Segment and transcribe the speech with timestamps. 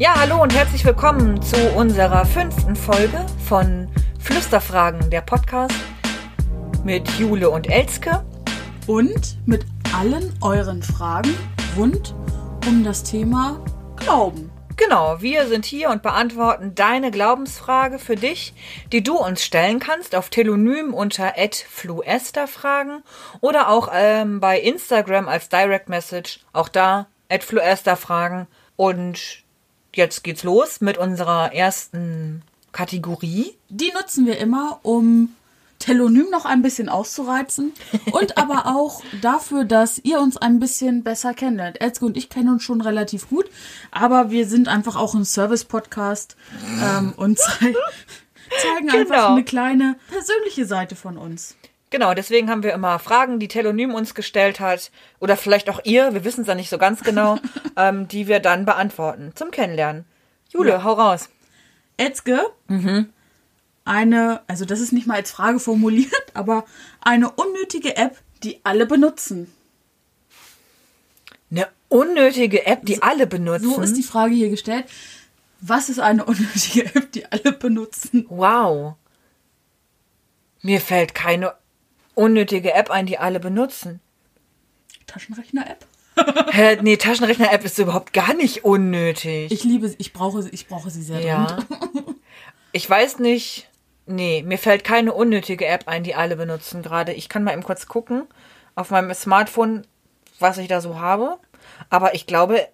[0.00, 3.88] Ja, hallo und herzlich willkommen zu unserer fünften Folge von
[4.20, 5.74] Flüsterfragen, der Podcast
[6.84, 8.24] mit Jule und Elske.
[8.86, 11.34] Und mit allen euren Fragen
[11.76, 12.14] rund
[12.66, 13.60] um das Thema
[13.96, 14.47] Glauben.
[14.78, 18.54] Genau, wir sind hier und beantworten deine Glaubensfrage für dich,
[18.92, 21.34] die du uns stellen kannst auf Telonym unter
[21.68, 23.02] @fluesterfragen
[23.40, 28.46] oder auch ähm, bei Instagram als Direct Message, auch da @fluesterfragen
[28.76, 29.42] und
[29.96, 33.56] jetzt geht's los mit unserer ersten Kategorie.
[33.68, 35.34] Die nutzen wir immer, um
[35.78, 37.72] Telonym noch ein bisschen auszureizen
[38.12, 41.80] und aber auch dafür, dass ihr uns ein bisschen besser kennenlernt.
[41.80, 43.46] Elske und ich kennen uns schon relativ gut,
[43.90, 46.36] aber wir sind einfach auch ein Service-Podcast
[46.82, 47.74] ähm, und zei
[48.62, 49.32] zeigen einfach Genau.
[49.32, 51.56] eine kleine persönliche Seite von uns.
[51.90, 56.12] Genau, deswegen haben wir immer Fragen, die Telonym uns gestellt hat oder vielleicht auch ihr,
[56.12, 57.38] wir wissen es ja nicht so ganz genau,
[57.76, 60.04] ähm, die wir dann beantworten zum Kennenlernen.
[60.50, 60.82] Jule, Ja.
[60.84, 61.28] hau raus.
[61.96, 62.40] Elske,
[63.88, 66.64] eine, also das ist nicht mal als Frage formuliert, aber
[67.00, 69.52] eine unnötige App, die alle benutzen.
[71.50, 73.70] Eine unnötige App, die alle benutzen.
[73.70, 74.84] So ist die Frage hier gestellt.
[75.60, 78.26] Was ist eine unnötige App, die alle benutzen?
[78.28, 78.94] Wow.
[80.62, 81.54] Mir fällt keine
[82.14, 84.00] unnötige App ein, die alle benutzen.
[85.06, 85.86] Taschenrechner-App?
[86.52, 89.50] Hä, nee, Taschenrechner-App ist überhaupt gar nicht unnötig.
[89.52, 91.58] Ich liebe sie, ich brauche sie, ich brauche sie sehr ja.
[92.72, 93.67] Ich weiß nicht.
[94.10, 97.12] Nee, mir fällt keine unnötige App ein, die alle benutzen gerade.
[97.12, 98.26] Ich kann mal eben kurz gucken
[98.74, 99.86] auf meinem Smartphone,
[100.38, 101.38] was ich da so habe.
[101.90, 102.66] Aber ich glaube,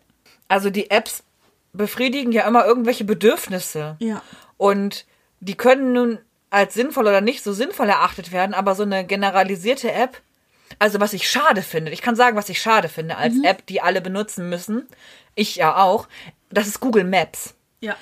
[0.49, 1.25] also die Apps
[1.73, 3.97] befriedigen ja immer irgendwelche Bedürfnisse.
[3.99, 4.23] Ja.
[4.57, 5.07] Und
[5.41, 6.19] die können nun
[6.51, 10.21] als sinnvoll oder nicht so sinnvoll erachtet werden, aber so eine generalisierte App,
[10.79, 13.81] also was ich schade finde, ich kann sagen, was ich schade finde als App, die
[13.81, 14.87] alle benutzen müssen,
[15.35, 16.07] ich ja auch,
[16.51, 17.55] das ist Google Maps.
[17.81, 17.97] Ja.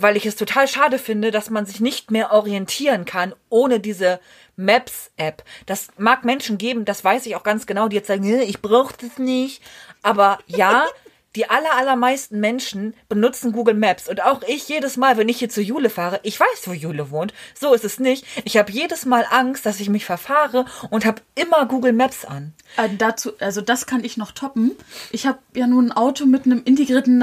[0.00, 4.20] Weil ich es total schade finde, dass man sich nicht mehr orientieren kann ohne diese
[4.54, 5.42] Maps-App.
[5.66, 8.62] Das mag Menschen geben, das weiß ich auch ganz genau, die jetzt sagen, "Nee, ich
[8.62, 9.60] brauche das nicht.
[10.02, 10.86] Aber ja,
[11.34, 14.08] die aller, allermeisten Menschen benutzen Google Maps.
[14.08, 17.10] Und auch ich jedes Mal, wenn ich hier zu Jule fahre, ich weiß, wo Jule
[17.10, 17.34] wohnt.
[17.58, 18.24] So ist es nicht.
[18.44, 22.54] Ich habe jedes Mal Angst, dass ich mich verfahre und habe immer Google Maps an.
[22.76, 24.76] Äh, dazu, also das kann ich noch toppen.
[25.10, 27.18] Ich habe ja nun ein Auto mit einem integrierten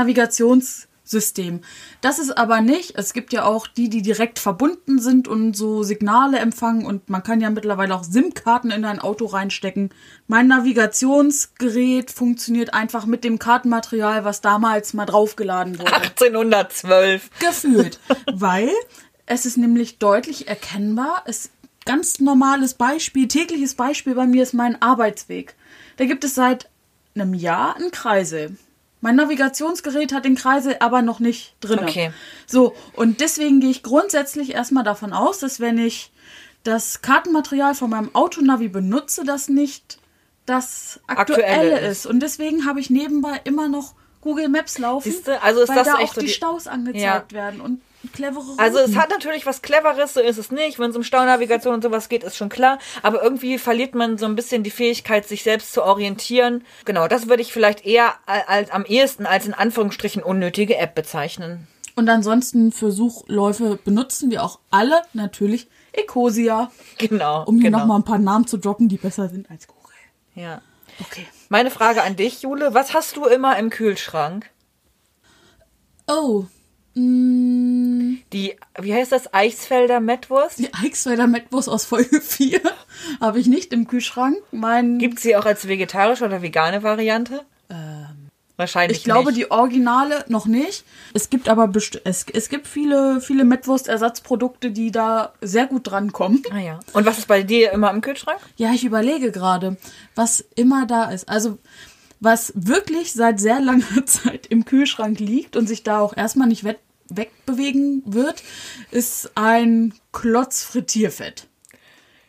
[1.05, 1.61] Navigationssystem.
[2.01, 2.97] Das ist aber nicht.
[2.97, 7.23] Es gibt ja auch die, die direkt verbunden sind und so Signale empfangen und man
[7.23, 9.89] kann ja mittlerweile auch SIM-Karten in ein Auto reinstecken.
[10.27, 15.93] Mein Navigationsgerät funktioniert einfach mit dem Kartenmaterial, was damals mal draufgeladen wurde.
[15.93, 17.29] 1812.
[17.39, 17.99] gefühlt,
[18.33, 18.69] weil
[19.25, 21.23] es ist nämlich deutlich erkennbar.
[21.25, 21.49] Es
[21.85, 25.55] ganz normales Beispiel, tägliches Beispiel bei mir ist mein Arbeitsweg.
[25.97, 26.69] Da gibt es seit
[27.13, 28.57] einem Jahr einen Kreisel.
[29.01, 31.79] Mein Navigationsgerät hat den Kreisel aber noch nicht drin.
[31.79, 32.11] Okay.
[32.47, 36.11] So, und deswegen gehe ich grundsätzlich erstmal davon aus, dass wenn ich
[36.63, 39.99] das Kartenmaterial von meinem Autonavi benutze, das nicht
[40.47, 42.05] das aktuelle, Aktuelle ist.
[42.07, 45.87] Und deswegen habe ich nebenbei immer noch Google Maps laufen, Siehste, also ist weil das
[45.87, 48.59] da echt auch so die die- Staus angezeigt werden und clevere Routen.
[48.59, 50.79] Also es hat natürlich was Cleveres, so ist es nicht.
[50.79, 52.79] Wenn es um Staunavigation und sowas geht, ist schon klar.
[53.01, 56.63] Aber irgendwie verliert man so ein bisschen die Fähigkeit, sich selbst zu orientieren.
[56.85, 61.67] Genau, das würde ich vielleicht eher als am ehesten als in Anführungsstrichen unnötige App bezeichnen.
[61.95, 67.43] Und ansonsten für Suchläufe benutzen wir auch alle natürlich Ecosia, Genau.
[67.45, 67.79] um hier genau.
[67.79, 69.95] nochmal ein paar Namen zu droppen, die besser sind als Google.
[70.35, 70.61] Ja.
[70.99, 71.25] Okay.
[71.49, 74.49] Meine Frage an dich, Jule, was hast du immer im Kühlschrank?
[76.07, 76.45] Oh,
[76.95, 80.59] mh, Die, wie heißt das, Eichsfelder Mettwurst?
[80.59, 82.61] die Eichsfelder Mettwurst aus Folge 4
[83.21, 84.37] habe ich nicht im Kühlschrank.
[84.51, 87.41] Mein, Gibt sie auch als vegetarische oder vegane Variante?
[88.57, 89.37] Wahrscheinlich ich glaube, nicht.
[89.37, 90.85] die Originale noch nicht.
[91.13, 91.69] Es gibt aber
[92.05, 96.41] es, es gibt viele, viele Mettwurst-Ersatzprodukte, die da sehr gut drankommen.
[96.53, 96.79] Ah ja.
[96.93, 98.39] Und was ist bei dir immer im Kühlschrank?
[98.55, 99.75] Ja, ich überlege gerade,
[100.15, 101.27] was immer da ist.
[101.27, 101.57] Also,
[102.21, 106.63] was wirklich seit sehr langer Zeit im Kühlschrank liegt und sich da auch erstmal nicht
[107.09, 108.43] wegbewegen wird,
[108.91, 111.47] ist ein Klotz Frittierfett.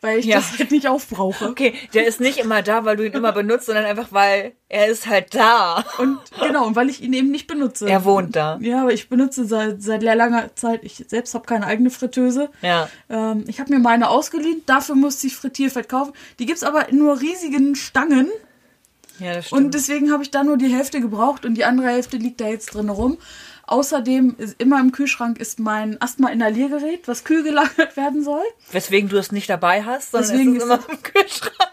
[0.02, 0.36] Weil ich Ja.
[0.36, 1.48] das halt nicht aufbrauche.
[1.48, 4.88] Okay, der ist nicht immer da, weil du ihn immer benutzt, sondern einfach, weil er
[4.88, 5.84] ist halt da.
[5.98, 7.88] Und genau, und weil ich ihn eben nicht benutze.
[7.88, 8.58] Er wohnt da.
[8.60, 12.50] Ja, aber ich benutze seit, seit sehr langer Zeit, ich selbst habe keine eigene Fritteuse.
[12.60, 12.88] Ja.
[13.08, 16.12] Ähm, ich habe mir meine ausgeliehen, dafür musste ich Frittierfett kaufen.
[16.38, 18.28] Die gibt's aber in nur riesigen Stangen.
[19.18, 19.62] Ja, das stimmt.
[19.64, 22.48] Und deswegen habe ich da nur die Hälfte gebraucht und die andere Hälfte liegt da
[22.48, 23.16] jetzt drin rum.
[23.66, 28.44] Außerdem ist immer im Kühlschrank ist mein Asthma-Inhaliergerät, was kühl gelagert werden soll.
[28.70, 31.72] Weswegen du es nicht dabei hast, sondern Deswegen es ist immer im Kühlschrank.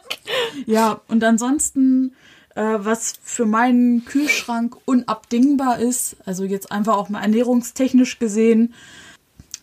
[0.66, 2.16] Ja, und ansonsten,
[2.56, 8.74] äh, was für meinen Kühlschrank unabdingbar ist, also jetzt einfach auch mal ernährungstechnisch gesehen,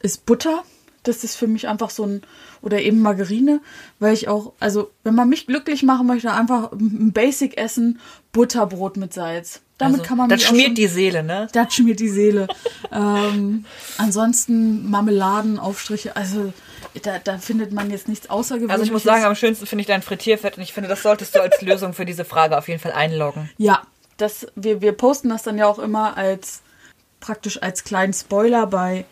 [0.01, 0.63] ist Butter.
[1.03, 2.23] Das ist für mich einfach so ein,
[2.61, 3.61] oder eben Margarine,
[3.99, 7.99] weil ich auch, also wenn man mich glücklich machen möchte, einfach ein Basic essen,
[8.33, 9.63] Butterbrot mit Salz.
[9.81, 11.49] Damit Also, kann man das mich auch schmiert schon- die Seele, ne?
[11.53, 12.47] das schmiert die Seele.
[12.93, 13.65] ähm,
[13.99, 16.53] ansonsten Marmeladen, Aufstriche, also
[17.03, 18.73] da, da findet man jetzt nichts Außergewöhnliches.
[18.73, 21.35] Also ich muss sagen, am schönsten finde ich dein Frittierfett und ich finde, das solltest
[21.35, 23.51] du als Lösung für diese Frage auf jeden Fall einloggen.
[23.59, 23.83] Ja,
[24.17, 26.61] das, wir, wir posten das dann ja auch immer als
[27.21, 29.05] praktisch als kleinen Spoiler bei,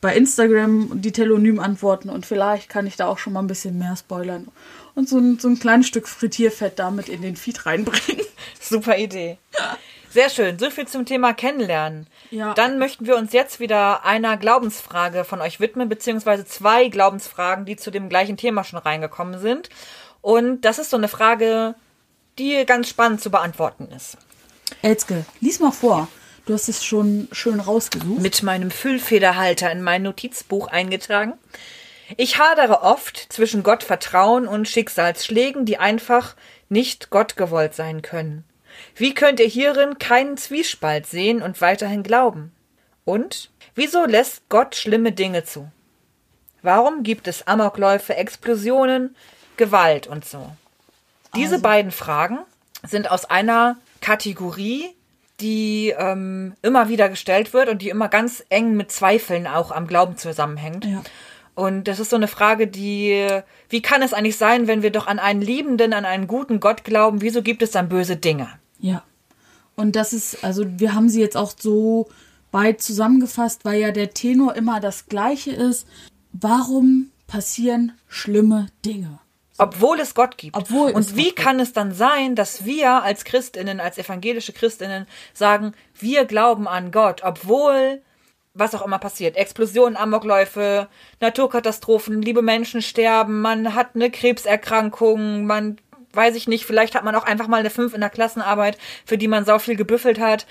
[0.00, 3.96] bei Instagram die Telonym-Antworten und vielleicht kann ich da auch schon mal ein bisschen mehr
[3.96, 4.48] spoilern
[4.94, 8.24] und so ein, so ein kleines Stück Frittierfett damit in den Feed reinbringen.
[8.60, 9.38] Super Idee.
[10.16, 10.58] Sehr schön.
[10.58, 12.06] So viel zum Thema Kennenlernen.
[12.30, 12.54] Ja.
[12.54, 17.76] Dann möchten wir uns jetzt wieder einer Glaubensfrage von euch widmen, beziehungsweise zwei Glaubensfragen, die
[17.76, 19.68] zu dem gleichen Thema schon reingekommen sind.
[20.22, 21.74] Und das ist so eine Frage,
[22.38, 24.16] die ganz spannend zu beantworten ist.
[24.80, 26.08] Elske, lies mal vor.
[26.46, 28.22] Du hast es schon schön rausgesucht.
[28.22, 31.34] Mit meinem Füllfederhalter in mein Notizbuch eingetragen.
[32.16, 36.36] Ich hadere oft zwischen Gottvertrauen und Schicksalsschlägen, die einfach
[36.70, 38.45] nicht Gott gewollt sein können.
[38.94, 42.52] Wie könnt ihr hierin keinen Zwiespalt sehen und weiterhin glauben?
[43.04, 45.70] Und wieso lässt Gott schlimme Dinge zu?
[46.62, 49.14] Warum gibt es Amokläufe, Explosionen,
[49.56, 50.50] Gewalt und so?
[51.34, 52.38] Diese beiden Fragen
[52.82, 54.94] sind aus einer Kategorie,
[55.40, 59.86] die ähm, immer wieder gestellt wird und die immer ganz eng mit Zweifeln auch am
[59.86, 60.84] Glauben zusammenhängt.
[60.86, 61.02] Ja.
[61.54, 63.26] Und das ist so eine Frage, die,
[63.68, 66.84] wie kann es eigentlich sein, wenn wir doch an einen liebenden, an einen guten Gott
[66.84, 68.48] glauben, wieso gibt es dann böse Dinge?
[68.86, 69.02] Ja.
[69.74, 72.08] Und das ist, also wir haben sie jetzt auch so
[72.50, 75.86] weit zusammengefasst, weil ja der Tenor immer das gleiche ist.
[76.32, 79.18] Warum passieren schlimme Dinge?
[79.58, 80.56] Obwohl es Gott gibt.
[80.56, 85.72] Obwohl und wie kann es dann sein, dass wir als Christinnen, als evangelische Christinnen sagen,
[85.98, 88.02] wir glauben an Gott, obwohl
[88.58, 90.88] was auch immer passiert, Explosionen, Amokläufe,
[91.20, 95.76] Naturkatastrophen, liebe Menschen sterben, man hat eine Krebserkrankung, man
[96.16, 99.18] weiß ich nicht, vielleicht hat man auch einfach mal eine 5 in der Klassenarbeit, für
[99.18, 100.46] die man sau viel gebüffelt hat.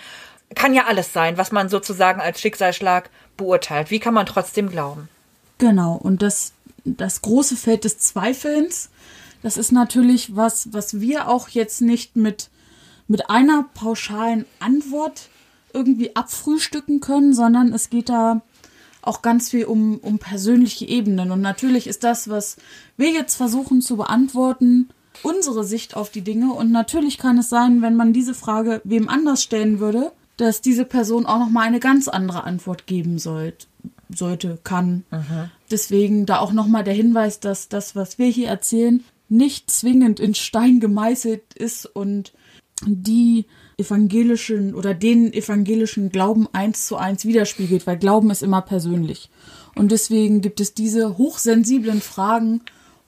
[0.54, 3.92] Kann ja alles sein, was man sozusagen als Schicksalsschlag beurteilt.
[3.92, 5.10] Wie kann man trotzdem glauben?
[5.58, 6.54] Genau, und das,
[6.84, 8.90] das große Feld des Zweifelns,
[9.42, 12.50] das ist natürlich was, was wir auch jetzt nicht mit,
[13.08, 15.30] mit einer pauschalen Antwort
[15.74, 18.42] irgendwie abfrühstücken können, sondern es geht da
[19.02, 21.32] auch ganz viel um, um persönliche Ebenen.
[21.32, 22.58] Und natürlich ist das, was
[22.98, 24.90] wir jetzt versuchen zu beantworten,
[25.24, 26.54] unsere Sicht auf die Dinge.
[26.54, 30.86] Und natürlich kann es sein, wenn man diese Frage wem anders stellen würde, dass diese
[30.86, 33.68] Person auch noch mal eine ganz andere Antwort geben sollte,
[34.14, 35.04] sollte, kann.
[35.72, 40.20] Deswegen da auch noch mal der Hinweis, dass das, was wir hier erzählen, nicht zwingend
[40.20, 42.34] in Stein gemeißelt ist und
[42.86, 43.46] die
[43.78, 49.30] evangelischen oder den evangelischen Glauben eins zu eins widerspiegelt, weil Glauben ist immer persönlich.
[49.76, 52.62] Und deswegen gibt es diese hochsensiblen Fragen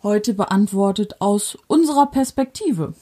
[0.08, 2.94] heute beantwortet aus unserer Perspektive.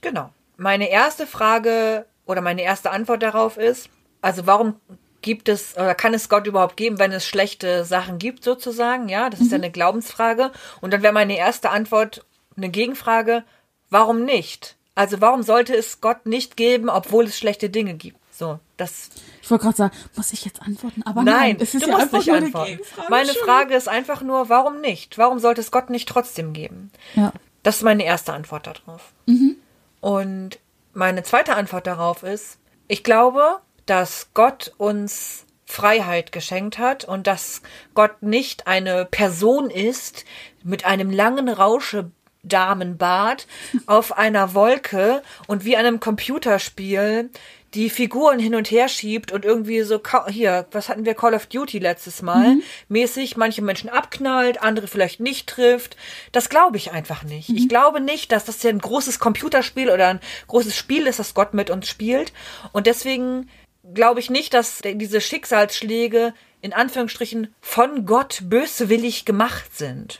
[0.00, 0.30] Genau.
[0.56, 3.90] Meine erste Frage oder meine erste Antwort darauf ist,
[4.22, 4.76] also warum
[5.20, 9.08] gibt es oder kann es Gott überhaupt geben, wenn es schlechte Sachen gibt sozusagen?
[9.08, 10.52] Ja, das ist ja eine Glaubensfrage.
[10.80, 12.24] Und dann wäre meine erste Antwort
[12.56, 13.42] eine Gegenfrage,
[13.90, 14.76] warum nicht?
[14.94, 18.18] Also warum sollte es Gott nicht geben, obwohl es schlechte Dinge gibt?
[18.38, 19.10] So, das
[19.42, 21.02] Ich wollte gerade sagen, muss ich jetzt antworten?
[21.02, 22.78] Aber nein, Nein, es ist du ja musst einfach nicht antworten.
[23.10, 23.42] Meine Schön.
[23.44, 25.18] Frage ist einfach nur, warum nicht?
[25.18, 26.92] Warum sollte es Gott nicht trotzdem geben?
[27.16, 27.32] Ja.
[27.64, 29.10] Das ist meine erste Antwort darauf.
[29.26, 29.56] Mhm.
[30.00, 30.60] Und
[30.94, 37.62] meine zweite Antwort darauf ist, ich glaube, dass Gott uns Freiheit geschenkt hat und dass
[37.94, 40.24] Gott nicht eine Person ist
[40.62, 43.48] mit einem langen Rauschedamenbart
[43.86, 47.30] auf einer Wolke und wie einem Computerspiel
[47.74, 51.46] die Figuren hin und her schiebt und irgendwie so, hier, was hatten wir Call of
[51.46, 52.56] Duty letztes Mal,
[52.88, 55.96] mäßig manche Menschen abknallt, andere vielleicht nicht trifft.
[56.32, 57.50] Das glaube ich einfach nicht.
[57.50, 61.34] Ich glaube nicht, dass das ja ein großes Computerspiel oder ein großes Spiel ist, das
[61.34, 62.32] Gott mit uns spielt.
[62.72, 63.48] Und deswegen
[63.94, 70.18] glaube ich nicht, dass diese Schicksalsschläge in Anführungsstrichen von Gott böswillig gemacht sind.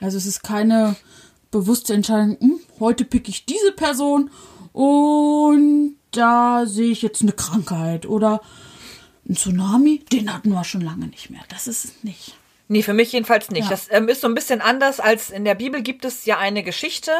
[0.00, 0.96] Also es ist keine
[1.50, 4.30] bewusste Entscheidung, hm, heute pick ich diese Person
[4.72, 8.40] und da sehe ich jetzt eine Krankheit oder
[9.28, 11.42] ein Tsunami, den hatten wir schon lange nicht mehr.
[11.48, 12.34] Das ist es nicht.
[12.68, 13.64] Nee, für mich jedenfalls nicht.
[13.64, 13.70] Ja.
[13.70, 16.62] Das ähm, ist so ein bisschen anders als in der Bibel gibt es ja eine
[16.62, 17.12] Geschichte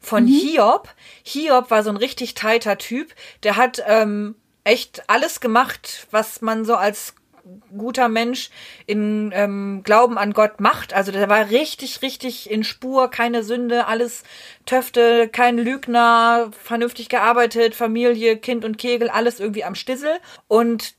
[0.00, 0.28] von Mhm.
[0.28, 0.88] Hiob.
[1.22, 3.14] Hiob war so ein richtig tighter Typ.
[3.44, 4.34] Der hat ähm,
[4.64, 7.14] echt alles gemacht, was man so als
[7.76, 8.50] guter Mensch
[8.86, 10.94] in ähm, Glauben an Gott macht.
[10.94, 14.24] Also der war richtig, richtig in Spur, keine Sünde, alles
[14.64, 20.18] Töfte, kein Lügner, vernünftig gearbeitet, Familie, Kind und Kegel, alles irgendwie am Stissel.
[20.48, 20.94] Und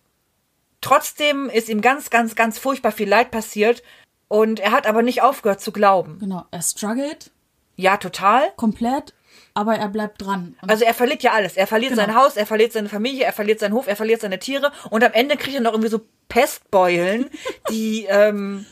[0.81, 3.83] trotzdem ist ihm ganz, ganz, ganz furchtbar viel Leid passiert.
[4.27, 6.19] Und er hat aber nicht aufgehört zu glauben.
[6.19, 7.31] Genau, er struggelt
[7.75, 8.51] Ja, total.
[8.57, 9.13] komplett,
[9.53, 10.55] aber er bleibt dran.
[10.61, 11.57] Und Also er verliert ja alles.
[11.57, 12.05] Er verliert Genau.
[12.05, 15.03] sein Haus, er verliert seine Familie, er verliert seinen Hof, er verliert seine Tiere und
[15.03, 17.29] am Ende kriegt er noch irgendwie so Pestbeulen,
[17.69, 18.65] die ähm,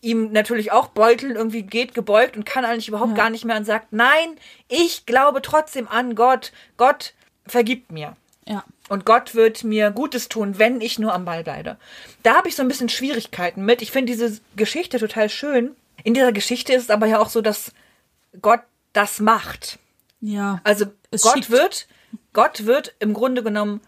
[0.00, 3.64] ihm natürlich auch beuteln, irgendwie geht gebeugt und kann eigentlich überhaupt gar nicht mehr und
[3.64, 4.36] sagt, nein,
[4.68, 6.52] ich glaube trotzdem an Gott.
[6.76, 7.14] Gott
[7.46, 8.16] vergibt mir.
[8.46, 11.76] ja, Und Gott wird mir Gutes tun, wenn ich nur am Ball bleibe.
[12.24, 13.80] Da habe ich so ein bisschen Schwierigkeiten mit.
[13.82, 15.76] Ich finde diese Geschichte total schön.
[16.02, 17.70] In dieser Geschichte ist es aber ja auch so, dass
[18.40, 18.60] Gott
[18.92, 19.78] das macht.
[20.22, 20.60] Ja.
[20.64, 21.50] Also Gott schickt.
[21.50, 21.86] wird,
[22.32, 23.82] Gott wird im Grunde genommen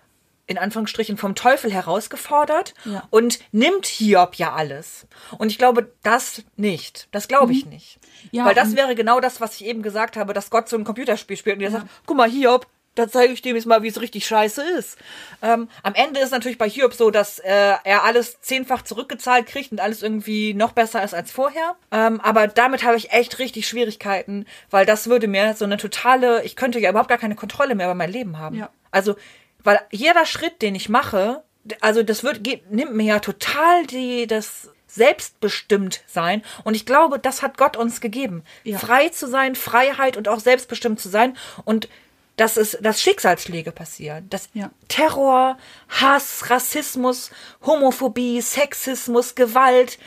[0.46, 3.04] in Anführungsstrichen vom Teufel herausgefordert Ja.
[3.08, 5.06] und nimmt Hiob ja alles.
[5.38, 7.08] Und ich glaube das nicht.
[7.12, 7.98] Das glaube ich nicht.
[8.24, 8.28] Mhm.
[8.32, 10.84] Ja, Weil das wäre genau das, was ich eben gesagt habe, dass Gott so ein
[10.84, 13.88] Computerspiel spielt und der sagt, guck mal, Hiob, da zeige ich dem jetzt mal, wie
[13.88, 14.98] es richtig scheiße ist.
[15.42, 19.72] Ähm, am Ende ist natürlich bei Hiob so, dass äh, er alles zehnfach zurückgezahlt kriegt
[19.72, 21.76] und alles irgendwie noch besser ist als vorher.
[21.90, 26.44] Ähm, aber damit habe ich echt richtig Schwierigkeiten, weil das würde mir so eine totale,
[26.44, 28.56] ich könnte ja überhaupt gar keine Kontrolle mehr über mein Leben haben.
[28.56, 28.70] Ja.
[28.90, 29.16] Also,
[29.62, 31.42] weil jeder Schritt, den ich mache,
[31.80, 36.42] also das wird, geht, nimmt mir ja total die, das selbstbestimmt sein.
[36.62, 38.44] Und ich glaube, das hat Gott uns gegeben.
[38.62, 38.78] Ja.
[38.78, 41.36] Frei zu sein, Freiheit und auch selbstbestimmt zu sein.
[41.64, 41.88] Und
[42.36, 44.28] dass es, dass Schicksalsschläge passieren.
[44.30, 44.70] Dass Ja.
[44.88, 45.56] Terror,
[45.88, 47.30] Hass, Rassismus,
[47.64, 49.98] Homophobie, Sexismus, Gewalt,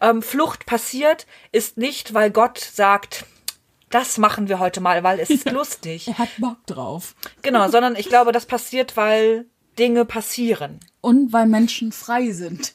[0.00, 3.24] ähm, Flucht passiert, ist nicht, weil Gott sagt,
[3.90, 6.08] das machen wir heute mal, weil es ist lustig.
[6.08, 7.14] er hat Bock drauf.
[7.42, 9.46] Genau, sondern ich glaube, das passiert, weil
[9.78, 10.80] Dinge passieren.
[11.00, 12.74] Und weil Menschen frei sind,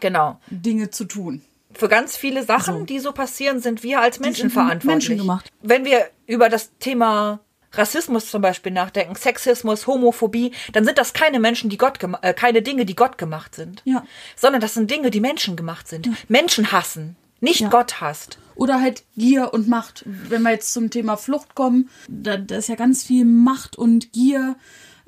[0.00, 0.38] Genau.
[0.48, 1.42] Dinge zu tun.
[1.74, 2.84] Für ganz viele Sachen, So.
[2.84, 5.08] die so passieren, sind wir als Menschen verantwortlich.
[5.10, 5.50] Menschen gemacht.
[5.60, 7.40] Wenn wir über das Thema
[7.72, 12.62] Rassismus zum Beispiel nachdenken, Sexismus, Homophobie, dann sind das keine Menschen, die Gott äh, keine
[12.62, 13.82] Dinge, die Gott gemacht sind.
[13.84, 14.04] Ja.
[14.36, 16.08] Sondern das sind Dinge, die Menschen gemacht sind.
[16.28, 17.68] Menschen hassen, nicht Ja.
[17.68, 18.38] Gott hasst.
[18.54, 20.02] Oder halt Gier und Macht.
[20.06, 24.12] Wenn wir jetzt zum Thema Flucht kommen, da, da ist ja ganz viel Macht und
[24.12, 24.56] Gier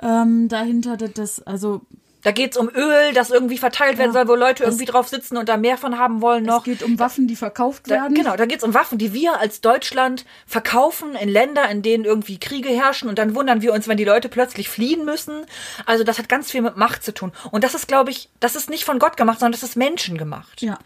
[0.01, 0.97] ähm, dahinter.
[0.97, 1.81] Das, also
[2.23, 5.49] Da geht's um Öl, das irgendwie verteilt werden soll, wo Leute irgendwie drauf sitzen und
[5.49, 6.59] da mehr von haben wollen noch.
[6.59, 8.15] es geht um Waffen, die verkauft Da, werden.
[8.15, 12.39] genau, da geht's um Waffen, die wir als Deutschland verkaufen in Länder, in denen irgendwie
[12.39, 15.47] Kriege herrschen und dann wundern wir uns, wenn die Leute plötzlich fliehen müssen.
[15.87, 17.33] Also das hat ganz viel mit Macht zu tun.
[17.51, 20.19] Und das ist, glaube ich, das ist nicht von Gott gemacht, sondern das ist Menschen
[20.19, 20.61] gemacht.
[20.61, 20.79] Ja.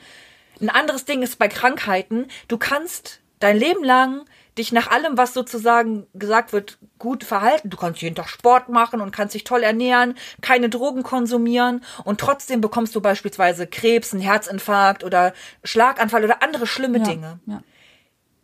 [0.61, 4.25] Ein anderes Ding ist bei Krankheiten, du kannst dein Leben lang
[4.59, 7.71] dich nach allem, was sozusagen gesagt wird, gut verhalten.
[7.71, 12.21] Du kannst jeden Tag Sport machen und kannst dich toll ernähren, keine Drogen konsumieren und
[12.21, 15.33] trotzdem bekommst du beispielsweise Krebs, einen Herzinfarkt oder
[15.65, 17.05] Schlaganfall oder andere schlimme ja.
[17.05, 17.41] Dinge.
[17.47, 17.63] Ja.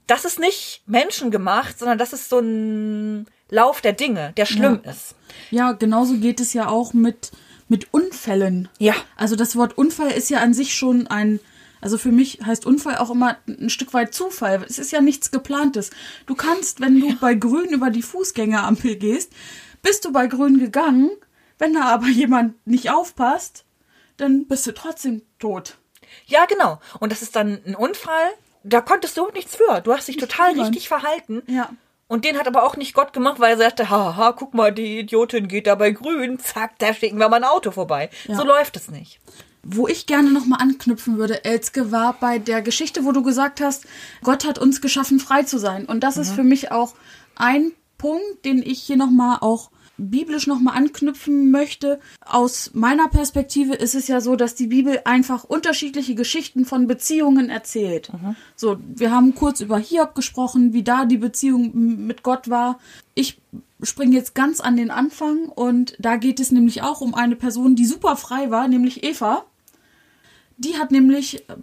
[0.07, 5.15] Das ist nicht menschengemacht, sondern das ist so ein Lauf der Dinge, der schlimm ist.
[5.51, 7.31] ja, genauso geht es ja auch mit,
[7.69, 8.69] mit Unfällen.
[8.79, 8.95] Ja.
[9.17, 11.39] Also das Wort Unfall ist ja an sich schon ein,
[11.81, 14.65] also für mich heißt Unfall auch immer ein Stück weit Zufall.
[14.69, 15.91] Es ist ja nichts geplantes.
[16.27, 19.33] Du kannst, wenn du bei Grün über die Fußgängerampel gehst,
[19.83, 21.11] bist du bei Grün gegangen.
[21.59, 23.65] Wenn da aber jemand nicht aufpasst,
[24.17, 25.77] dann bist du trotzdem tot.
[26.27, 26.81] Ja, genau.
[26.99, 28.31] Und das ist dann ein Unfall.
[28.63, 29.81] Da konntest du nichts für.
[29.81, 30.71] Du hast dich total niemand.
[30.71, 31.43] richtig verhalten.
[31.47, 31.71] Ja.
[32.09, 34.99] Und den hat aber auch nicht Gott gemacht, weil er sagte, haha, guck mal, die
[34.99, 38.11] Idiotin geht da bei grün, zack, da schicken wir mal ein Auto vorbei.
[38.27, 38.35] Ja.
[38.35, 39.21] So läuft es nicht.
[39.73, 43.87] Wo ich gerne nochmal anknüpfen würde, Elske, war bei der Geschichte, wo du gesagt hast,
[44.23, 45.85] Gott hat uns geschaffen, frei zu sein.
[45.85, 46.95] Und das ist für mich auch
[47.37, 52.01] ein Punkt, den ich hier nochmal auch biblisch nochmal anknüpfen möchte.
[52.25, 57.51] Aus meiner Perspektive ist es ja so, dass die Bibel einfach unterschiedliche Geschichten von Beziehungen
[57.51, 58.11] erzählt.
[58.57, 61.73] So, wir haben kurz über Hiob gesprochen, wie da die Beziehung
[62.07, 62.79] mit Gott war.
[63.15, 63.41] Ich
[63.83, 67.77] springe jetzt ganz an den Anfang und da geht es nämlich auch um eine Person,
[67.77, 69.45] die super frei war, nämlich Eva.
[70.61, 71.57] Die hat nämlich äh,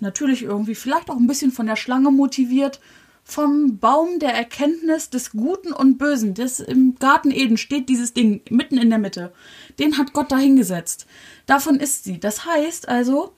[0.00, 2.80] natürlich irgendwie vielleicht auch ein bisschen von der Schlange motiviert,
[3.24, 8.42] vom Baum der Erkenntnis des Guten und Bösen, das im Garten Eden steht dieses Ding
[8.50, 9.32] mitten in der Mitte.
[9.78, 11.06] Den hat Gott da hingesetzt.
[11.46, 12.20] Davon ist sie.
[12.20, 13.32] Das heißt also,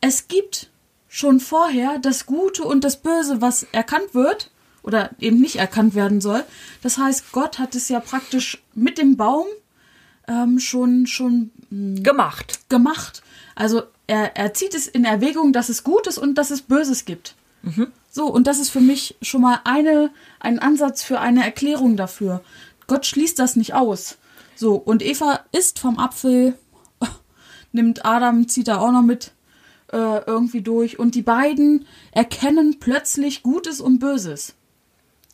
[0.00, 0.70] es gibt
[1.06, 4.50] schon vorher das Gute und das Böse, was erkannt wird
[4.82, 6.44] oder eben nicht erkannt werden soll.
[6.82, 9.46] Das heißt, Gott hat es ja praktisch mit dem Baum
[10.28, 12.70] ähm, schon schon Gemacht.
[12.70, 13.22] gemacht.
[13.54, 17.34] Also er, er zieht es in Erwägung, dass es Gutes und dass es Böses gibt.
[18.10, 22.42] So, und das ist für mich schon mal eine, ein Ansatz für eine Erklärung dafür.
[22.86, 24.18] Gott schließt das nicht aus.
[24.56, 26.58] So, und Eva isst vom Apfel,
[27.72, 29.32] nimmt Adam, zieht er auch noch mit
[29.92, 30.98] äh, irgendwie durch.
[30.98, 34.54] Und die beiden erkennen plötzlich Gutes und Böses.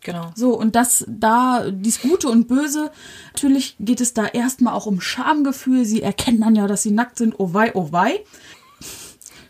[0.07, 0.31] Genau.
[0.37, 2.93] So, und das da, dies Gute und Böse,
[3.35, 5.85] natürlich geht es da erstmal auch um Schamgefühl.
[5.85, 7.35] Sie erkennen dann ja, dass sie nackt sind.
[7.39, 8.25] Oh wei, oh wei.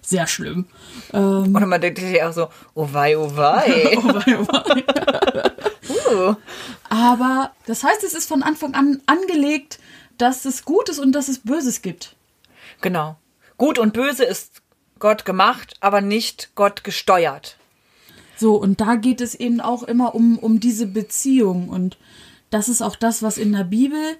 [0.01, 0.65] Sehr schlimm.
[1.13, 3.99] Ähm, Und man denkt sich auch so, oh wei, oh wei.
[3.99, 5.53] oh wei, oh wei.
[6.11, 6.35] Uh.
[6.89, 9.79] Aber das heißt, es ist von Anfang an angelegt,
[10.19, 12.17] dass es Gutes und dass es Böses gibt.
[12.81, 13.17] Genau.
[13.57, 14.63] Gut und böse ist
[14.99, 17.57] Gott gemacht, aber nicht Gott gesteuert.
[18.37, 21.69] So, und da geht es eben auch immer um, um diese Beziehung.
[21.69, 21.97] Und
[22.51, 24.17] das ist auch das, was in der Bibel,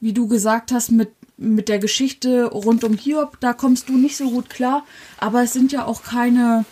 [0.00, 4.16] wie du gesagt hast, mit, mit der Geschichte rund um Hiob, da kommst du nicht
[4.16, 4.84] so gut klar.
[5.18, 6.64] Aber es sind ja auch keine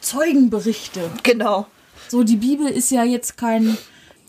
[0.00, 1.10] Zeugenberichte.
[1.22, 1.66] Genau.
[2.08, 3.76] So, die Bibel ist ja jetzt kein,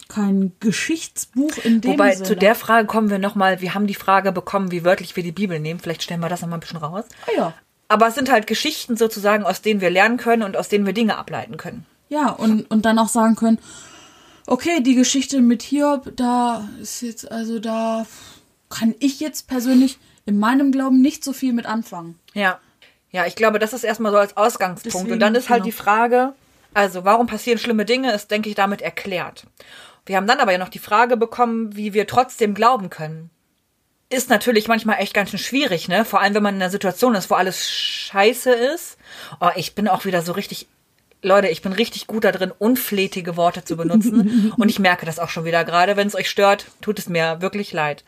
[0.08, 2.28] kein Geschichtsbuch in dem Wobei, Sinne.
[2.28, 3.62] zu der Frage kommen wir nochmal.
[3.62, 5.80] Wir haben die Frage bekommen, wie wörtlich wir die Bibel nehmen.
[5.80, 7.06] Vielleicht stellen wir das nochmal ein bisschen raus.
[7.28, 7.54] ah, ja.
[7.90, 10.94] Aber es sind halt Geschichten sozusagen, aus denen wir lernen können und aus denen wir
[10.94, 11.86] Dinge ableiten können.
[12.10, 13.60] Ja, und, und dann auch sagen können,
[14.46, 18.06] okay, die Geschichte mit Hiob, da ist jetzt, also da
[18.70, 22.20] kann ich jetzt persönlich in meinem Glauben nicht so viel mit anfangen.
[22.34, 22.60] Ja.
[23.12, 24.96] Ja, ich glaube, das ist erstmal so als Ausgangspunkt.
[24.96, 25.66] Deswegen, und dann ist halt genau.
[25.66, 26.34] die Frage,
[26.74, 29.46] also warum passieren schlimme Dinge, ist, denke ich, damit erklärt.
[30.06, 33.30] Wir haben dann aber ja noch die Frage bekommen, wie wir trotzdem glauben können.
[34.10, 36.06] Ist natürlich manchmal echt ganz schön schwierig, ne?
[36.06, 38.98] Vor allem, wenn man in einer Situation ist, wo alles scheiße ist.
[39.42, 40.68] Oh, ich bin auch wieder so richtig,
[41.22, 44.54] Leute, ich bin richtig gut da drin, unflätige Worte zu benutzen.
[44.58, 45.98] und ich merke das auch schon wieder gerade.
[45.98, 48.04] Wenn es euch stört, tut es mir wirklich leid.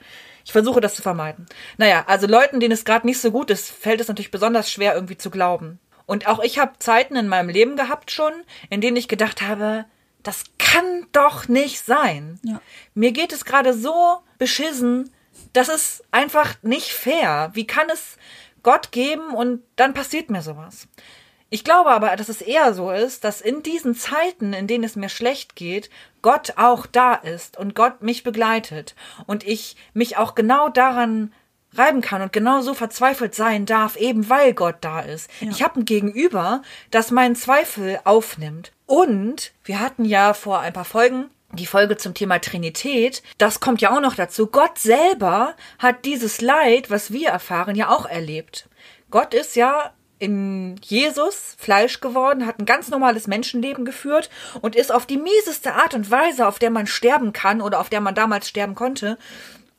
[0.46, 1.46] Ich versuche das zu vermeiden.
[1.78, 4.96] Naja, also Leuten, denen es gerade nicht so gut ist, fällt es natürlich besonders schwer,
[4.96, 5.80] irgendwie zu glauben.
[6.06, 8.34] Und auch ich habe Zeiten in meinem Leben gehabt schon,
[8.70, 9.86] in denen ich gedacht habe,
[10.24, 12.40] das kann doch nicht sein.
[12.44, 12.62] Ja.
[12.94, 15.12] Mir geht es gerade so beschissen,
[15.54, 17.52] das ist einfach nicht fair.
[17.54, 18.18] Wie kann es
[18.64, 20.88] Gott geben und dann passiert mir sowas?
[21.50, 24.96] Ich glaube aber, dass es eher so ist, dass in diesen Zeiten, in denen es
[24.96, 25.90] mir schlecht geht,
[26.22, 31.34] Gott auch da ist und Gott mich begleitet und ich mich auch genau daran
[31.74, 35.30] reiben kann und genau so verzweifelt sein darf, eben weil Gott da ist.
[35.40, 38.72] Ich habe ein Gegenüber, das meinen Zweifel aufnimmt.
[38.86, 43.82] Und wir hatten ja vor ein paar Folgen die Folge zum Thema Trinität, das kommt
[43.82, 44.48] ja auch noch dazu.
[44.48, 48.70] Gott selber hat dieses Leid, was wir erfahren, ja auch erlebt.
[49.10, 54.30] Gott ist ja in Jesus Fleisch geworden, hat ein ganz normales Menschenleben geführt
[54.62, 57.90] und ist auf die mieseste Art und Weise, auf der man sterben kann oder auf
[57.90, 59.18] der man damals sterben konnte,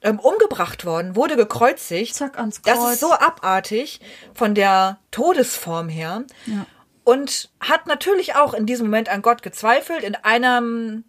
[0.02, 2.14] ähm, umgebracht worden, wurde gekreuzigt.
[2.14, 2.92] Zack, ans Das Kreuz.
[2.94, 4.00] ist so abartig
[4.34, 6.24] von der Todesform her.
[6.46, 6.64] Ja.
[7.04, 10.02] Und hat natürlich auch in diesem Moment an Gott gezweifelt.
[10.04, 11.04] In einem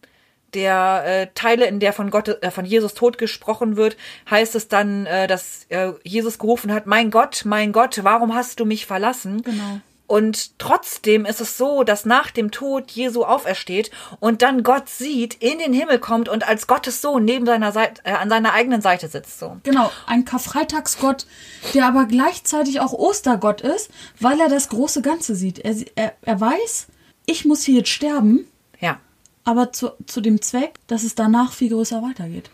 [0.53, 3.97] der äh, Teile, in der von Gott, äh, von Jesus Tod gesprochen wird,
[4.29, 8.59] heißt es dann, äh, dass äh, Jesus gerufen hat: Mein Gott, mein Gott, warum hast
[8.59, 9.41] du mich verlassen?
[9.43, 9.81] Genau.
[10.11, 15.35] Und trotzdem ist es so, dass nach dem Tod Jesu aufersteht und dann Gott sieht,
[15.35, 18.81] in den Himmel kommt und als Gottes Sohn neben seiner Seite, äh, an seiner eigenen
[18.81, 19.39] Seite sitzt.
[19.39, 19.55] So.
[19.63, 21.27] Genau, ein Karfreitagsgott,
[21.73, 25.59] der aber gleichzeitig auch Ostergott ist, weil er das große Ganze sieht.
[25.59, 26.87] Er, er, er weiß,
[27.25, 28.47] ich muss hier jetzt sterben,
[28.81, 28.99] Ja.
[29.43, 32.49] Aber zu, zu dem Zweck, dass es danach viel größer weitergeht.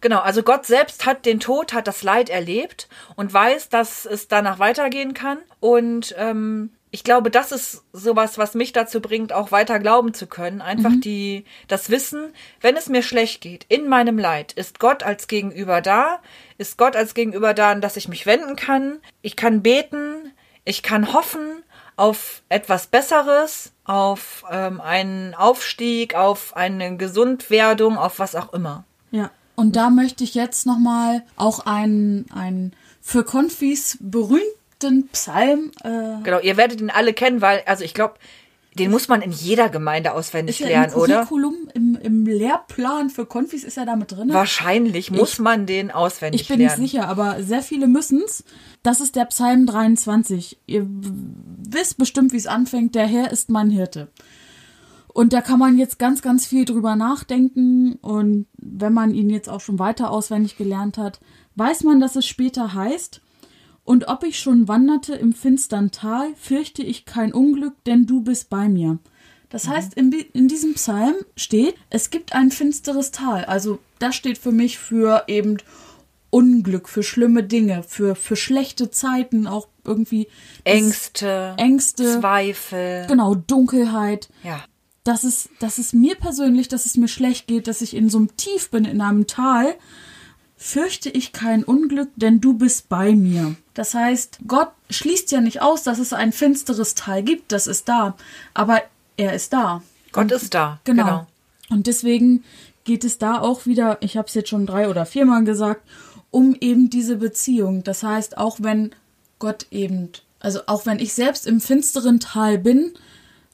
[0.00, 4.26] Genau, also Gott selbst hat den Tod, hat das Leid erlebt und weiß, dass es
[4.26, 5.38] danach weitergehen kann.
[5.60, 10.26] Und ähm, ich glaube, das ist sowas, was mich dazu bringt, auch weiter glauben zu
[10.26, 10.60] können.
[10.60, 15.28] Einfach die, das Wissen, wenn es mir schlecht geht, in meinem Leid, ist Gott als
[15.28, 16.20] Gegenüber da,
[16.58, 18.98] ist Gott als Gegenüber da, an das ich mich wenden kann.
[19.22, 20.32] Ich kann beten,
[20.64, 21.62] ich kann hoffen
[22.02, 28.82] auf etwas Besseres, auf ähm, einen Aufstieg, auf eine Gesundwerdung, auf was auch immer.
[29.12, 29.30] Ja.
[29.54, 35.70] Und da möchte ich jetzt nochmal auch einen, einen für Konfis berühmten Psalm.
[35.84, 38.14] Äh, Genau, ihr werdet ihn alle kennen, weil, also ich glaube,
[38.78, 41.14] den muss man in jeder Gemeinde auswendig ist ja lernen, im oder?
[41.26, 44.30] Curriculum, im, im Lehrplan für Konfis ist er da mit drin.
[44.32, 46.80] Wahrscheinlich muss Ich- man den auswendig Ich bin lernen.
[46.80, 48.44] nicht sicher, aber sehr viele müssen's.
[48.82, 50.58] Das ist der Psalm 23.
[50.66, 52.94] Ihr wisst bestimmt, wie es anfängt.
[52.94, 54.08] Der Herr ist mein Hirte.
[55.14, 57.96] Und da kann man jetzt ganz, ganz viel drüber nachdenken.
[58.00, 61.20] Und wenn man ihn jetzt auch schon weiter auswendig gelernt hat,
[61.56, 63.20] weiß man, dass es später heißt,
[63.84, 68.48] und ob ich schon wanderte im finstern Tal, fürchte ich kein Unglück, denn du bist
[68.48, 68.98] bei mir.
[69.48, 73.44] Das heißt, in, in diesem Psalm steht, es gibt ein finsteres Tal.
[73.44, 75.58] Also das steht für mich für eben
[76.30, 80.28] Unglück, für schlimme Dinge, für, für schlechte Zeiten, auch irgendwie
[80.64, 83.06] Ängste, Ängste, Zweifel.
[83.06, 84.30] genau, Dunkelheit.
[84.42, 84.64] Ja.
[85.04, 88.16] Dass es, dass es mir persönlich, dass es mir schlecht geht, dass ich in so
[88.16, 89.74] einem Tief bin, in einem Tal,
[90.62, 93.56] fürchte ich kein Unglück, denn du bist bei mir.
[93.74, 97.88] Das heißt, Gott schließt ja nicht aus, dass es ein finsteres Tal gibt, das ist
[97.88, 98.16] da,
[98.54, 98.80] aber
[99.16, 99.82] er ist da.
[100.12, 100.78] Gott ist da.
[100.84, 101.04] Genau.
[101.04, 101.26] genau.
[101.68, 102.44] Und deswegen
[102.84, 105.82] geht es da auch wieder, ich habe es jetzt schon drei oder viermal gesagt,
[106.30, 107.82] um eben diese Beziehung.
[107.82, 108.94] Das heißt, auch wenn
[109.40, 112.92] Gott eben, also auch wenn ich selbst im finsteren Tal bin,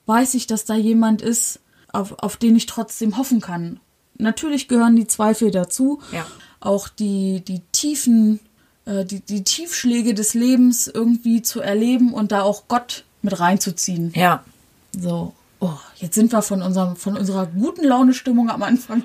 [0.05, 3.81] weiß ich, dass da jemand ist, auf, auf den ich trotzdem hoffen kann.
[4.19, 6.27] Natürlich gehören die Zweifel dazu, Ja.
[6.61, 8.41] Auch die, die tiefen,
[8.85, 14.13] äh, die, die Tiefschläge des Lebens irgendwie zu erleben und da auch Gott mit reinzuziehen.
[14.15, 14.45] Ja.
[14.93, 19.03] So, oh, jetzt sind wir von, unserem, von unserer guten Laune-Stimmung am Anfang.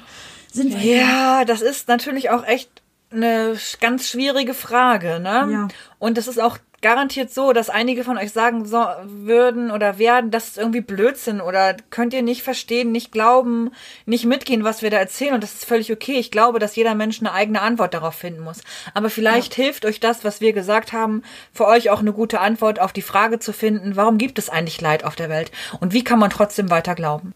[0.51, 2.69] Sind wir Ja, das ist natürlich auch echt
[3.11, 5.47] eine ganz schwierige Frage, ne?
[5.51, 5.67] Ja.
[5.99, 10.29] Und es ist auch garantiert so, dass einige von euch sagen so, würden oder werden,
[10.29, 13.71] das ist irgendwie Blödsinn oder könnt ihr nicht verstehen, nicht glauben,
[14.05, 16.19] nicht mitgehen, was wir da erzählen und das ist völlig okay.
[16.19, 18.61] Ich glaube, dass jeder Mensch eine eigene Antwort darauf finden muss.
[18.93, 22.79] Aber vielleicht hilft euch das, was wir gesagt haben, für euch auch eine gute Antwort
[22.79, 26.03] auf die Frage zu finden, warum gibt es eigentlich Leid auf der Welt und wie
[26.03, 27.33] kann man trotzdem weiter glauben?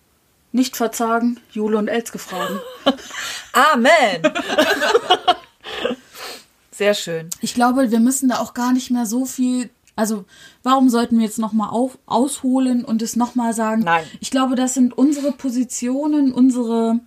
[0.52, 2.60] nicht verzagen, Jule und Elske fragen.
[3.54, 4.24] Amen.
[6.78, 7.30] Sehr schön.
[7.42, 9.72] Ich glaube, wir müssen da auch gar nicht mehr so viel.
[9.96, 10.26] Also,
[10.62, 11.70] warum sollten wir jetzt nochmal
[12.06, 13.82] ausholen und es nochmal sagen?
[13.82, 14.06] Nein.
[14.20, 17.00] Ich glaube, das sind unsere Positionen, unsere,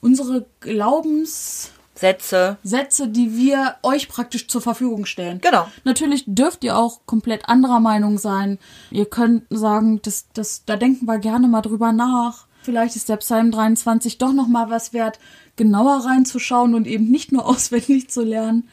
[0.00, 3.08] unsere Glaubenssätze, Sätze.
[3.08, 5.40] die wir euch praktisch zur Verfügung stellen.
[5.40, 5.66] Genau.
[5.82, 8.60] Natürlich dürft ihr auch komplett anderer Meinung sein.
[8.92, 12.46] Ihr könnt sagen, das, das, da denken wir gerne mal drüber nach.
[12.62, 15.18] Vielleicht ist der Psalm 23 doch nochmal was wert,
[15.56, 18.68] genauer reinzuschauen und eben nicht nur auswendig zu lernen.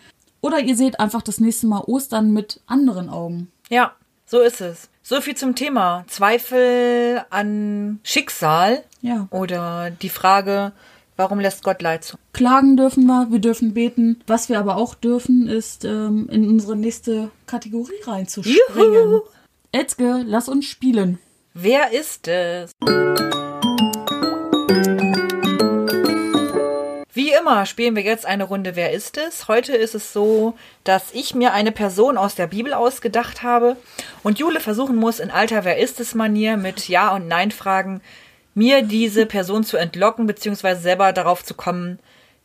[0.46, 3.52] Oder ihr seht einfach das nächste Mal Ostern mit anderen Augen.
[3.70, 3.94] Ja,
[4.28, 4.90] so ist es.
[5.02, 9.28] So viel zum Thema Zweifel an Schicksal Ja.
[9.32, 10.72] oder die Frage,
[11.18, 12.18] warum lässt Gott Leid zu?
[12.32, 14.22] Klagen dürfen wir, wir dürfen beten.
[14.28, 18.94] Was wir aber auch dürfen, ist ähm, in unsere nächste Kategorie reinzuspringen.
[18.94, 19.22] Juhu!
[19.72, 21.18] Etzke, lass uns spielen.
[21.56, 22.72] Wer ist es?
[27.40, 29.48] Immer spielen wir jetzt eine Runde Wer ist es?
[29.48, 33.78] Heute ist es so, dass ich mir eine Person aus der Bibel ausgedacht habe
[34.24, 38.02] und Jule versuchen muss, in alter Wer ist es Manier mit Ja- und Nein-Fragen
[38.54, 42.00] mir diese Person zu entlocken, beziehungsweise selber darauf zu kommen,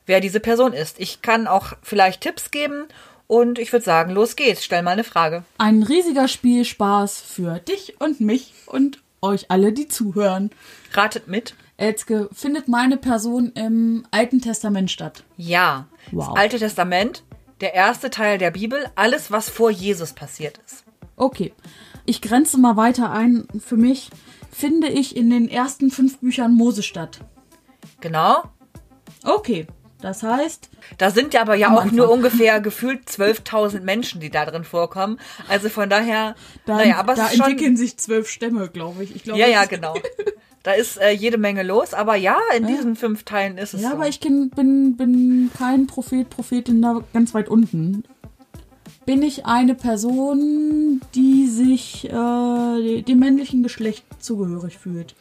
[0.06, 0.98] wer diese Person ist.
[0.98, 2.86] Ich kann auch vielleicht Tipps geben
[3.26, 4.64] und ich würde sagen, los geht's.
[4.64, 5.44] Stell mal eine Frage.
[5.58, 10.50] Ein riesiger Spielspaß für dich und mich und euch alle, die zuhören.
[10.92, 11.54] Ratet mit.
[11.76, 15.24] Elzke, findet meine Person im Alten Testament statt?
[15.36, 15.86] Ja.
[16.12, 16.28] Wow.
[16.28, 17.24] Das Alte Testament,
[17.60, 20.84] der erste Teil der Bibel, alles, was vor Jesus passiert ist.
[21.16, 21.52] Okay.
[22.06, 23.46] Ich grenze mal weiter ein.
[23.58, 24.10] Für mich
[24.50, 27.20] finde ich in den ersten fünf Büchern Mose statt.
[28.00, 28.42] Genau.
[29.22, 29.66] Okay.
[30.02, 34.46] Das heißt, Da sind ja aber ja auch nur ungefähr gefühlt 12.000 Menschen, die da
[34.46, 35.18] drin vorkommen.
[35.48, 36.34] Also von daher,
[36.64, 39.14] da, naja, aber da es ist schon, entwickeln sich zwölf Stämme, glaube ich.
[39.14, 39.94] ich glaube, ja, ja, genau.
[40.62, 43.88] Da ist äh, jede Menge los, aber ja, in diesen fünf Teilen ist es Ja,
[43.88, 43.94] so.
[43.94, 48.04] aber ich kenn, bin, bin kein Prophet, Prophetin da ganz weit unten.
[49.06, 55.14] Bin ich eine Person, die sich äh, dem männlichen Geschlecht zugehörig fühlt?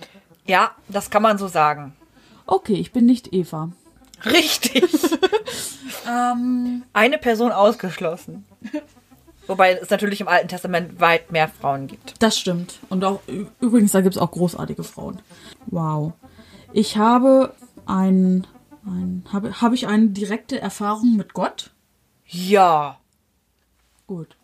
[0.46, 1.94] ja, das kann man so sagen.
[2.46, 3.70] Okay, ich bin nicht Eva.
[4.26, 4.84] Richtig.
[6.08, 8.46] Ähm, Eine Person ausgeschlossen.
[9.48, 12.16] Wobei es natürlich im Alten Testament weit mehr Frauen gibt.
[12.22, 12.80] das stimmt.
[12.90, 13.22] Und auch
[13.60, 15.22] übrigens, da gibt es auch großartige Frauen.
[15.68, 16.14] Wow.
[16.74, 17.54] Ich habe
[17.86, 18.48] ein,
[18.86, 21.72] ein habe, habe ich eine direkte Erfahrung mit Gott?
[22.26, 23.00] Ja.
[24.08, 24.36] Gut.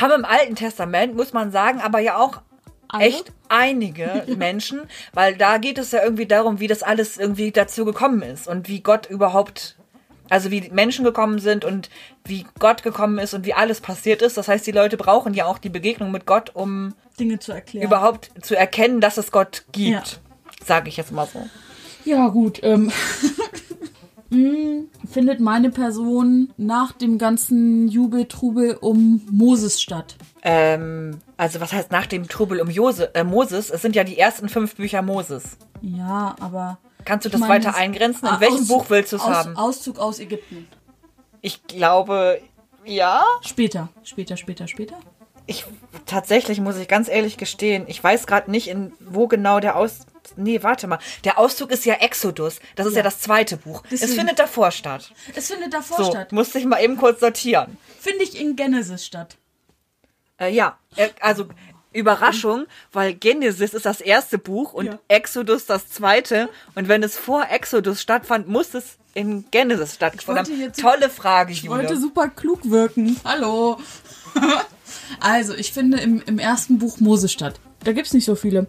[0.00, 2.40] Haben im Alten Testament, muss man sagen, aber ja auch
[2.88, 3.04] Alle?
[3.04, 7.84] echt einige Menschen, weil da geht es ja irgendwie darum, wie das alles irgendwie dazu
[7.84, 9.76] gekommen ist und wie Gott überhaupt,
[10.30, 11.90] also wie die Menschen gekommen sind und
[12.24, 14.36] wie Gott gekommen ist und wie alles passiert ist.
[14.36, 17.86] Das heißt, die Leute brauchen ja auch die Begegnung mit Gott, um Dinge zu erklären.
[17.86, 19.90] überhaupt zu erkennen, dass es Gott gibt.
[19.90, 20.64] Ja.
[20.64, 21.46] Sage ich jetzt mal so.
[22.04, 22.60] Ja, gut.
[22.62, 22.90] Ähm,
[24.30, 24.84] mm,
[25.18, 30.14] findet meine Person nach dem ganzen Jubel-Trubel um Moses statt?
[30.44, 33.68] Ähm, also was heißt nach dem Trubel um Jose, äh, Moses?
[33.70, 35.58] Es sind ja die ersten fünf Bücher Moses.
[35.82, 36.78] Ja, aber.
[37.04, 38.26] Kannst du das meine, weiter eingrenzen?
[38.28, 39.56] In Ah, welchem Auszug- Buch willst du es aus, haben?
[39.56, 40.68] Auszug aus Ägypten.
[41.40, 42.40] Ich glaube,
[42.84, 43.24] ja.
[43.40, 44.94] Später, später, später, später.
[45.46, 45.64] Ich
[46.06, 50.06] tatsächlich muss ich ganz ehrlich gestehen, ich weiß gerade nicht, in wo genau der Aus.
[50.36, 50.98] Nee, warte mal.
[51.24, 52.60] Der Auszug ist ja Exodus.
[52.76, 53.02] Das ist ja, Ja.
[53.04, 53.82] das zweite Buch.
[53.90, 54.18] Es Deswegen.
[54.20, 55.12] findet davor statt.
[55.34, 56.32] Es findet davor So, statt.
[56.32, 57.76] musste ich mal eben kurz sortieren.
[58.00, 59.36] Finde ich in Genesis statt.
[60.40, 61.48] Äh, ja, äh, also
[61.92, 64.98] Überraschung, weil Genesis ist das erste Buch und Ja.
[65.08, 66.48] Exodus das zweite.
[66.74, 70.72] Und wenn es vor Exodus stattfand, muss es in Genesis stattgefunden haben.
[70.74, 71.78] Tolle Frage, Ich Jule.
[71.80, 73.18] wollte super klug wirken.
[73.24, 73.78] Hallo.
[75.20, 77.58] also, ich finde im, im ersten Buch Mose statt.
[77.88, 78.66] Da gibt's nicht so viele.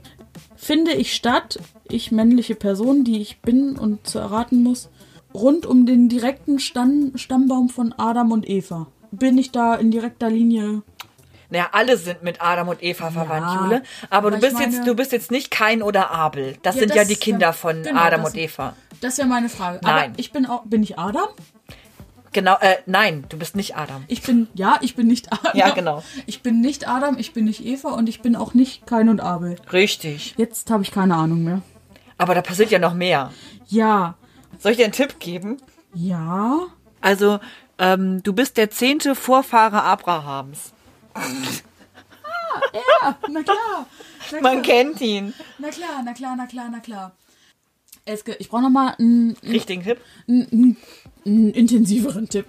[0.56, 4.88] Finde ich statt, ich männliche Person, die ich bin und zu erraten muss,
[5.34, 8.88] rund um den direkten Stamm, Stammbaum von Adam und Eva.
[9.12, 10.84] Bin ich da in direkter Linie?
[11.50, 13.84] Naja, alle sind mit Adam und Eva verwandt, Jule.
[14.10, 16.56] Aber, aber du bist meine- jetzt, du bist jetzt nicht Kain oder Abel.
[16.62, 18.74] Das Ja, sind das- ja die Kinder von genau, Adam und Eva.
[19.02, 19.82] Das wäre meine Frage.
[19.84, 20.12] Nein.
[20.12, 21.28] Aber ich bin auch, bin ich Adam?
[22.32, 24.04] Genau, äh, nein, du bist nicht Adam.
[24.08, 25.52] Ich bin, ja, ich bin nicht Adam.
[25.56, 26.04] Ja, genau.
[26.28, 29.20] Ich bin nicht Adam, ich bin nicht Eva und ich bin auch nicht Kain und
[29.20, 29.56] Abel.
[29.74, 30.36] Richtig.
[30.38, 31.62] Jetzt habe ich keine Ahnung mehr.
[32.18, 33.32] Aber da passiert ja noch mehr.
[33.68, 34.16] Ja.
[34.60, 35.58] Soll ich dir einen Tipp geben?
[35.96, 36.60] Ja.
[37.02, 37.40] Also,
[37.80, 40.74] ähm, du bist der zehnte Vorfahre Abrahams.
[42.74, 43.86] Ja, na klar.
[44.32, 45.34] Na Man klar, kennt ihn.
[45.58, 47.12] na klar, na klar, na klar, na klar.
[48.06, 50.00] Elske, ich brauche nochmal einen, Richtigen Tipp.
[50.28, 50.78] einen,
[51.26, 52.46] einen intensiveren Tipp.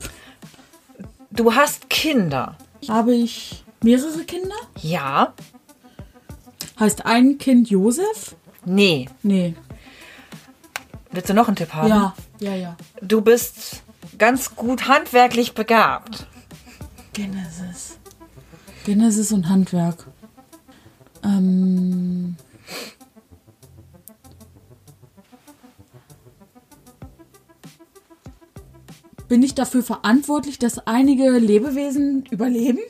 [1.30, 2.56] Du hast Kinder.
[2.88, 4.54] Habe ich mehrere Kinder?
[4.80, 5.35] Ja.
[6.78, 8.35] Heißt ein Kind Josef?
[8.64, 9.09] Nee.
[9.22, 9.54] Nee.
[11.12, 11.88] Willst du noch einen Tipp haben?
[11.88, 12.76] Ja, ja, ja.
[13.02, 13.83] Du bist
[14.18, 16.26] ganz gut handwerklich begabt.
[17.12, 17.98] Genesis.
[18.85, 20.06] Genesis und Handwerk.
[21.22, 22.29] Ähm.
[29.30, 32.80] Bin ich dafür verantwortlich, dass einige Lebewesen überleben?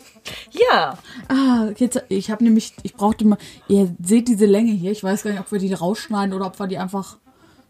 [0.51, 0.99] Ja.
[1.29, 3.37] Ah, jetzt, ich habe nämlich, ich brauchte mal,
[3.69, 6.59] ihr seht diese Länge hier, ich weiß gar nicht, ob wir die rausschneiden oder ob
[6.59, 7.19] wir die einfach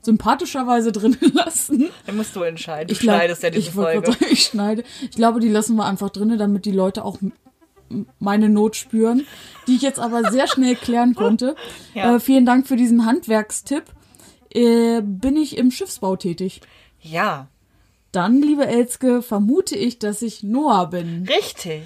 [0.02, 1.88] sympathischerweise drin lassen.
[2.06, 2.86] Dann musst du entscheiden.
[2.88, 4.12] Du Ich glaub- schneidest ja diese ich Folge.
[4.12, 4.84] sagen, ich schneide.
[5.02, 7.18] Ich glaube, die lassen wir einfach drin, damit die Leute auch
[8.20, 9.26] meine Not spüren,
[9.66, 11.56] die ich jetzt aber sehr schnell klären konnte.
[11.94, 12.14] Ja.
[12.14, 13.82] Äh, vielen Dank für diesen Handwerkstipp.
[14.54, 16.60] Äh, bin ich im Schiffsbau tätig?
[17.00, 17.48] Ja.
[18.12, 21.26] Dann, liebe Elske, vermute ich, dass ich Noah bin.
[21.28, 21.82] Richtig.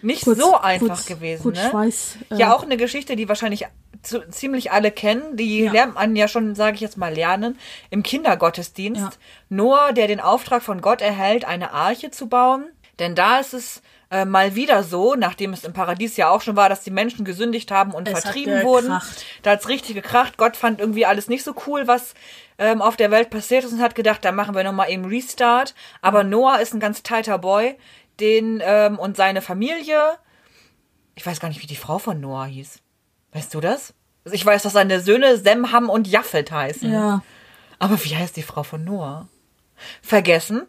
[0.00, 1.70] Nicht Kurz- so einfach kurz- gewesen, kurz ne?
[1.70, 3.66] Schweiß, äh, Ja, auch eine Geschichte, die wahrscheinlich
[4.02, 5.36] zu, ziemlich alle kennen.
[5.36, 5.72] Die Ja.
[5.72, 7.58] lernt man ja schon, sage ich jetzt mal, lernen
[7.90, 9.00] im Kindergottesdienst.
[9.00, 9.10] Ja.
[9.48, 12.66] Noah, der den Auftrag von Gott erhält, eine Arche zu bauen.
[12.98, 16.54] Denn da ist es äh, mal wieder so, nachdem es im Paradies ja auch schon
[16.54, 19.00] war, dass die Menschen gesündigt haben und Es hat vertrieben wurden.
[19.42, 20.36] Da hat's richtig gekracht.
[20.36, 22.14] Gott fand irgendwie alles nicht so cool, was
[22.58, 25.74] ähm, auf der Welt passiert ist und hat gedacht, da machen wir nochmal eben Restart.
[26.00, 27.76] Aber Noah ist ein ganz tighter Boy,
[28.20, 30.18] den ähm, und seine Familie.
[31.14, 32.80] Ich weiß gar nicht, wie die Frau von Noah hieß.
[33.32, 33.94] Weißt du das?
[34.24, 36.90] Also ich weiß, dass seine Söhne Sem, Ham und Japheth heißen.
[36.90, 37.22] Ja.
[37.78, 39.28] Aber wie heißt die Frau von Noah?
[40.02, 40.62] Vergessen.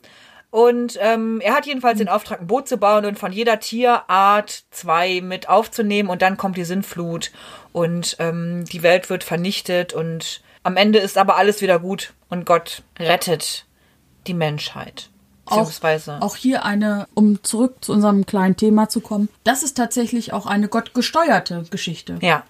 [0.55, 4.63] Und ähm, er hat jedenfalls den Auftrag, ein Boot zu bauen und von jeder Tierart
[4.71, 6.07] zwei mit aufzunehmen.
[6.07, 7.33] Und dann kommt die Sintflut
[7.73, 9.91] und ähm, die Welt wird vernichtet.
[9.91, 13.65] Und am Ende ist aber alles wieder gut und Gott rettet
[14.27, 15.09] die Menschheit.
[15.43, 16.19] Beziehungsweise.
[16.19, 20.31] Auch, auch hier eine, um zurück zu unserem kleinen Thema zu kommen, das ist tatsächlich
[20.31, 22.17] auch eine gottgesteuerte Geschichte.
[22.21, 22.45] ja.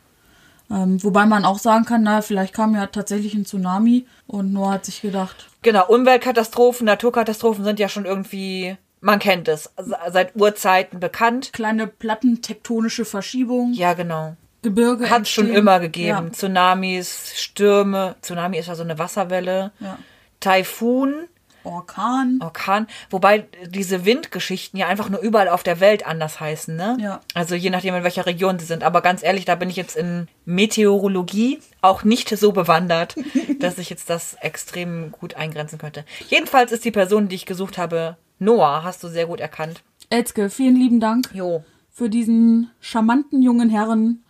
[0.72, 4.74] Ähm, wobei man auch sagen kann, na, vielleicht kam ja tatsächlich ein Tsunami und Noah
[4.74, 10.36] hat sich gedacht, Genau, Umweltkatastrophen, Naturkatastrophen sind ja schon irgendwie, man kennt es, se- seit
[10.36, 11.54] Urzeiten bekannt.
[11.54, 14.36] kleine plattentektonische Verschiebung, Ja, genau.
[14.64, 15.10] Gebirge.
[15.12, 15.62] Hat schon entstehen.
[15.62, 16.34] immer gegeben.
[16.34, 18.16] Tsunamis, Stürme.
[18.22, 19.72] Tsunami ist ja so eine Wasserwelle.
[19.80, 20.00] Ja.
[20.40, 21.26] Taifun, Ja.
[21.66, 22.40] Orkan.
[22.42, 22.88] Orkan.
[23.10, 26.98] Wobei diese Windgeschichten ja einfach nur überall auf der Welt anders heißen, ne?
[27.00, 27.22] Ja.
[27.34, 28.84] Also je nachdem, in welcher Region sie sind.
[28.84, 33.16] Aber ganz ehrlich, da bin ich jetzt in Meteorologie auch nicht so bewandert,
[33.60, 36.06] dass ich jetzt das extrem gut eingrenzen könnte.
[36.30, 39.82] Jedenfalls ist die Person, die ich gesucht habe, Noah, hast du sehr gut erkannt.
[40.10, 41.64] Elske, vielen lieben Dank Jo.
[41.90, 44.24] für diesen charmanten jungen Herren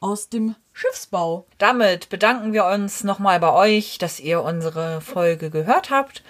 [0.00, 1.46] aus dem Schiffsbau.
[1.58, 6.22] Damit bedanken wir uns nochmal bei euch, dass ihr unsere Folge gehört habt.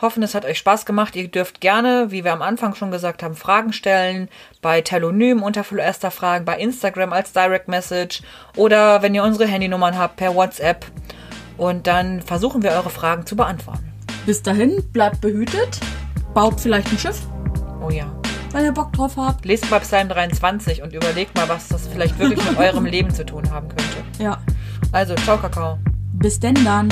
[0.00, 1.14] Hoffen, es hat euch Spaß gemacht.
[1.14, 4.28] Ihr dürft gerne, wie wir am Anfang schon gesagt haben, Fragen stellen.
[4.62, 8.22] Bei Telonym unter Fluester Fragen, bei Instagram als Direct Message
[8.56, 10.86] oder wenn ihr unsere Handynummern habt, per WhatsApp.
[11.58, 13.92] Und dann versuchen wir eure Fragen zu beantworten.
[14.24, 15.78] Bis dahin, bleibt behütet,
[16.32, 17.20] baut vielleicht ein Schiff,
[17.82, 18.06] Oh ja.
[18.52, 19.44] wenn ihr Bock drauf habt.
[19.44, 23.24] Lest mal Psalm 23 und überlegt mal, was das vielleicht wirklich mit eurem Leben zu
[23.26, 23.84] tun haben könnte.
[24.18, 24.38] Ja,
[24.92, 25.78] Also, ciao, Kakao.
[26.14, 26.88] bis denn dann.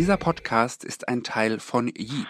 [0.00, 2.26] Dieser Podcast ist ein Teil von Yeet.